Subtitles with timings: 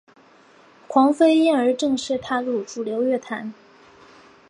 [0.87, 3.53] 黄妃因而正式踏入主流乐坛。